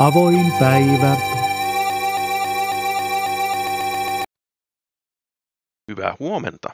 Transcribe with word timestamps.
Avoin 0.00 0.52
päivä. 0.60 1.16
Hyvää 5.88 6.14
huomenta. 6.20 6.68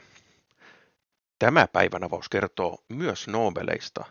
Tämä 1.39 1.67
päivän 1.67 2.03
avaus 2.03 2.29
kertoo 2.29 2.77
myös 2.89 3.27
Nobeleista, 3.27 4.05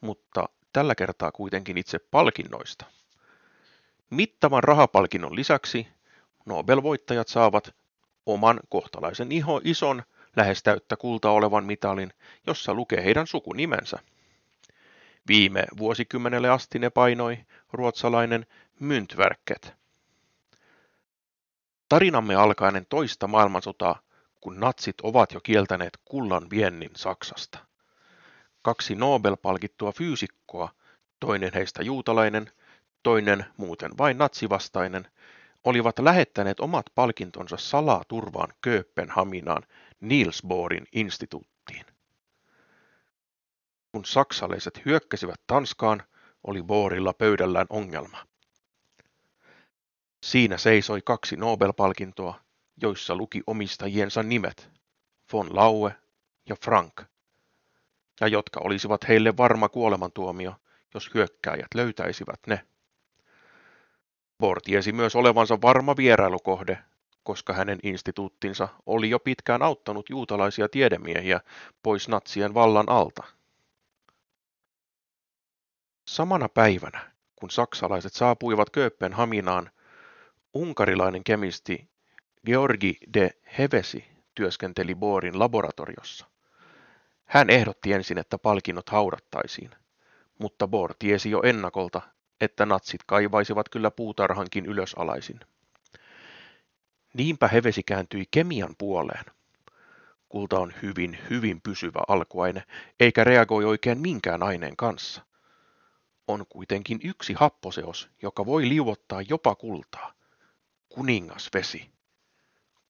mutta 0.00 0.48
tällä 0.72 0.94
kertaa 0.94 1.32
kuitenkin 1.32 1.78
itse 1.78 1.98
palkinnoista. 1.98 2.84
Mittavan 4.10 4.64
rahapalkinnon 4.64 5.36
lisäksi 5.36 5.88
Nobel-voittajat 6.46 7.28
saavat 7.28 7.74
oman 8.26 8.60
kohtalaisen 8.68 9.32
iho 9.32 9.60
ison, 9.64 10.02
lähes 10.36 10.62
täyttä 10.62 10.96
kulta 10.96 11.30
olevan 11.30 11.64
mitalin, 11.64 12.12
jossa 12.46 12.74
lukee 12.74 13.04
heidän 13.04 13.26
sukunimensä. 13.26 13.98
Viime 15.28 15.64
vuosikymmenelle 15.78 16.50
asti 16.50 16.78
ne 16.78 16.90
painoi 16.90 17.38
ruotsalainen 17.72 18.46
Myntverket. 18.80 19.74
Tarinamme 21.88 22.34
alkainen 22.34 22.86
toista 22.86 23.26
maailmansotaa, 23.26 24.00
kun 24.40 24.60
natsit 24.60 25.00
ovat 25.00 25.32
jo 25.32 25.40
kieltäneet 25.40 25.98
kullan 26.04 26.50
viennin 26.50 26.90
Saksasta. 26.96 27.58
Kaksi 28.62 28.94
Nobel-palkittua 28.94 29.92
fyysikkoa, 29.92 30.68
toinen 31.20 31.50
heistä 31.54 31.82
juutalainen, 31.82 32.50
toinen 33.02 33.44
muuten 33.56 33.90
vain 33.98 34.18
natsivastainen, 34.18 35.08
olivat 35.64 35.98
lähettäneet 35.98 36.60
omat 36.60 36.86
palkintonsa 36.94 37.56
salaa 37.56 38.02
turvaan 38.08 38.52
Kööpenhaminaan 38.60 39.62
Niels 40.00 40.42
Bohrin 40.46 40.86
instituuttiin. 40.92 41.51
Kun 43.92 44.04
saksalaiset 44.04 44.84
hyökkäsivät 44.84 45.40
Tanskaan, 45.46 46.02
oli 46.44 46.62
Bohrilla 46.62 47.12
pöydällään 47.12 47.66
ongelma. 47.70 48.26
Siinä 50.24 50.58
seisoi 50.58 51.00
kaksi 51.04 51.36
Nobel-palkintoa, 51.36 52.34
joissa 52.82 53.14
luki 53.16 53.42
omistajiensa 53.46 54.22
nimet, 54.22 54.70
von 55.32 55.56
Laue 55.56 55.94
ja 56.48 56.56
Frank, 56.64 57.02
ja 58.20 58.28
jotka 58.28 58.60
olisivat 58.64 59.08
heille 59.08 59.36
varma 59.36 59.68
kuolemantuomio, 59.68 60.54
jos 60.94 61.14
hyökkääjät 61.14 61.74
löytäisivät 61.74 62.40
ne. 62.46 62.66
Bohr 64.38 64.60
tiesi 64.64 64.92
myös 64.92 65.16
olevansa 65.16 65.58
varma 65.62 65.96
vierailukohde, 65.96 66.78
koska 67.22 67.52
hänen 67.52 67.78
instituuttinsa 67.82 68.68
oli 68.86 69.10
jo 69.10 69.18
pitkään 69.18 69.62
auttanut 69.62 70.10
juutalaisia 70.10 70.68
tiedemiehiä 70.68 71.40
pois 71.82 72.08
natsien 72.08 72.54
vallan 72.54 72.88
alta. 72.88 73.22
Samana 76.12 76.48
päivänä, 76.48 77.10
kun 77.36 77.50
saksalaiset 77.50 78.12
saapuivat 78.12 78.70
Kööpenhaminaan, 78.70 79.70
unkarilainen 80.54 81.24
kemisti 81.24 81.88
Georgi 82.46 82.96
de 83.14 83.30
Hevesi 83.58 84.04
työskenteli 84.34 84.94
Borin 84.94 85.38
laboratoriossa. 85.38 86.26
Hän 87.24 87.50
ehdotti 87.50 87.92
ensin, 87.92 88.18
että 88.18 88.38
palkinnot 88.38 88.88
haudattaisiin, 88.88 89.70
mutta 90.38 90.68
Bohr 90.68 90.94
tiesi 90.98 91.30
jo 91.30 91.42
ennakolta, 91.44 92.00
että 92.40 92.66
natsit 92.66 93.00
kaivaisivat 93.06 93.68
kyllä 93.68 93.90
puutarhankin 93.90 94.66
ylösalaisin. 94.66 95.40
Niinpä 97.14 97.48
Hevesi 97.48 97.82
kääntyi 97.82 98.24
kemian 98.30 98.74
puoleen. 98.78 99.24
Kulta 100.28 100.58
on 100.58 100.72
hyvin, 100.82 101.18
hyvin 101.30 101.60
pysyvä 101.60 102.00
alkuaine, 102.08 102.62
eikä 103.00 103.24
reagoi 103.24 103.64
oikein 103.64 104.00
minkään 104.00 104.42
aineen 104.42 104.76
kanssa. 104.76 105.22
On 106.32 106.46
kuitenkin 106.48 107.00
yksi 107.04 107.32
happoseos, 107.32 108.08
joka 108.22 108.46
voi 108.46 108.68
liuottaa 108.68 109.22
jopa 109.22 109.54
kultaa. 109.54 110.12
Kuningasvesi. 110.88 111.90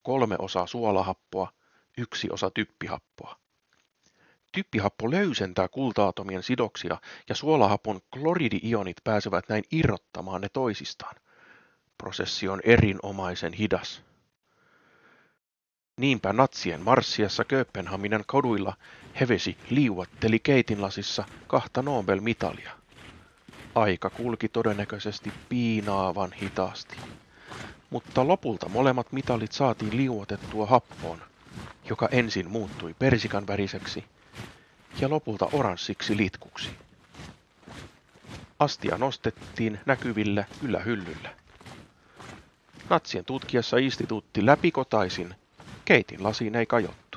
Kolme 0.03 0.35
osaa 0.39 0.67
suolahappoa, 0.67 1.53
yksi 1.97 2.29
osa 2.31 2.51
typpihappoa. 2.51 3.39
Typpihappo 4.51 5.11
löysentää 5.11 5.67
kultaatomien 5.67 6.43
sidoksia 6.43 6.97
ja 7.29 7.35
suolahapon 7.35 8.01
kloridiionit 8.13 8.97
pääsevät 9.03 9.49
näin 9.49 9.63
irrottamaan 9.71 10.41
ne 10.41 10.49
toisistaan. 10.49 11.15
Prosessi 11.97 12.47
on 12.47 12.61
erinomaisen 12.63 13.53
hidas. 13.53 14.03
Niinpä 15.97 16.33
natsien 16.33 16.81
marssiassa 16.81 17.43
Kööpenhaminan 17.43 18.23
kaduilla 18.27 18.73
hevesi 19.19 19.57
liuatteli 19.69 20.39
keitinlasissa 20.39 21.23
kahta 21.47 21.81
Nobel-mitalia. 21.81 22.82
Aika 23.75 24.09
kulki 24.09 24.49
todennäköisesti 24.49 25.33
piinaavan 25.49 26.33
hitaasti. 26.33 26.97
Mutta 27.89 28.27
lopulta 28.27 28.69
molemmat 28.69 29.11
mitalit 29.11 29.51
saatiin 29.51 29.97
liuotettua 29.97 30.65
happoon, 30.65 31.21
joka 31.89 32.09
ensin 32.11 32.49
muuttui 32.49 32.95
persikan 32.99 33.47
väriseksi 33.47 34.03
ja 35.01 35.09
lopulta 35.09 35.49
oranssiksi 35.53 36.17
litkuksi. 36.17 36.69
Astia 38.59 38.97
nostettiin 38.97 39.79
näkyville 39.85 40.45
ylähyllylle. 40.61 41.29
Natsien 42.89 43.25
tutkiessa 43.25 43.77
instituutti 43.77 44.45
läpikotaisin, 44.45 45.35
keitin 45.85 46.23
lasiin 46.23 46.55
ei 46.55 46.65
kajottu. 46.65 47.12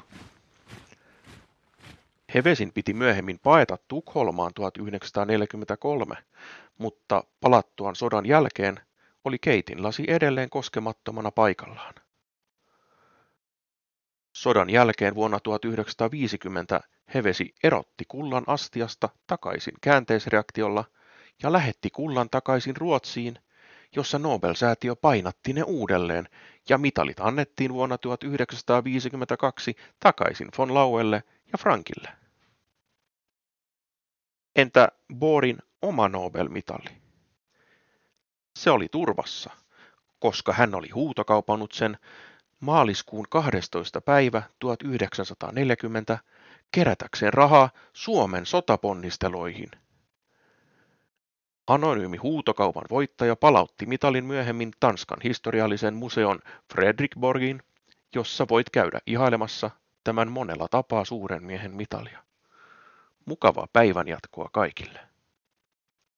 Hevesin 2.36 2.72
piti 2.72 2.94
myöhemmin 2.94 3.38
paeta 3.38 3.78
Tukholmaan 3.88 4.54
1943, 4.54 6.16
mutta 6.78 7.24
palattuaan 7.40 7.96
sodan 7.96 8.26
jälkeen 8.26 8.80
oli 9.24 9.38
keitin 9.38 9.82
lasi 9.82 10.04
edelleen 10.08 10.50
koskemattomana 10.50 11.30
paikallaan. 11.30 11.94
Sodan 14.32 14.70
jälkeen 14.70 15.14
vuonna 15.14 15.40
1950 15.40 16.80
Hevesi 17.14 17.54
erotti 17.62 18.04
kullan 18.08 18.44
astiasta 18.46 19.08
takaisin 19.26 19.74
käänteisreaktiolla 19.80 20.84
ja 21.42 21.52
lähetti 21.52 21.90
kullan 21.90 22.30
takaisin 22.30 22.76
Ruotsiin, 22.76 23.38
jossa 23.96 24.18
Nobel-säätiö 24.18 24.96
painatti 24.96 25.52
ne 25.52 25.62
uudelleen 25.62 26.28
ja 26.68 26.78
mitalit 26.78 27.20
annettiin 27.20 27.72
vuonna 27.72 27.98
1952 27.98 29.76
takaisin 30.00 30.48
von 30.58 30.74
Lauelle 30.74 31.22
ja 31.52 31.58
Frankille. 31.58 32.25
Entä 34.56 34.88
Borin 35.14 35.58
oma 35.82 36.08
Nobel-mitali? 36.08 36.96
Se 38.58 38.70
oli 38.70 38.88
turvassa, 38.88 39.50
koska 40.18 40.52
hän 40.52 40.74
oli 40.74 40.88
huutokaupannut 40.90 41.72
sen 41.72 41.98
maaliskuun 42.60 43.26
12. 43.30 44.00
päivä 44.00 44.42
1940 44.58 46.18
kerätäkseen 46.72 47.32
rahaa 47.32 47.70
Suomen 47.92 48.46
sotaponnisteloihin. 48.46 49.70
Anonyymi 51.66 52.16
huutokaupan 52.16 52.84
voittaja 52.90 53.36
palautti 53.36 53.86
mitalin 53.86 54.24
myöhemmin 54.24 54.72
Tanskan 54.80 55.18
historiallisen 55.24 55.94
museon 55.94 56.38
Fredrikborgin, 56.72 57.62
jossa 58.14 58.46
voit 58.50 58.70
käydä 58.70 59.00
ihailemassa 59.06 59.70
tämän 60.04 60.32
monella 60.32 60.68
tapaa 60.70 61.04
suuren 61.04 61.44
miehen 61.44 61.74
mitalia. 61.74 62.26
Mukavaa 63.26 63.66
päivän 63.72 64.08
jatkoa 64.08 64.48
kaikille. 64.52 65.00